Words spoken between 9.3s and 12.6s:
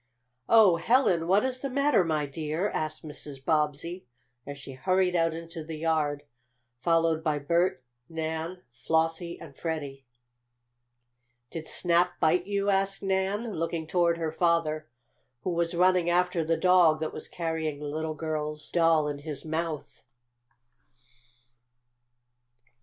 and Freddie. "Did Snap bite